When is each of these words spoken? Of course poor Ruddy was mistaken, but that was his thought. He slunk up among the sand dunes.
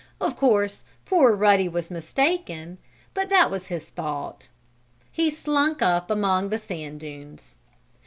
Of 0.19 0.35
course 0.35 0.83
poor 1.05 1.35
Ruddy 1.35 1.69
was 1.69 1.91
mistaken, 1.91 2.79
but 3.13 3.29
that 3.29 3.51
was 3.51 3.67
his 3.67 3.87
thought. 3.89 4.47
He 5.11 5.29
slunk 5.29 5.83
up 5.83 6.09
among 6.09 6.49
the 6.49 6.57
sand 6.57 7.01
dunes. 7.01 7.59